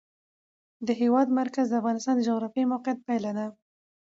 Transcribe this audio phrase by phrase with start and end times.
[0.87, 3.45] د هېواد مرکز د افغانستان د جغرافیایي موقیعت پایله ده.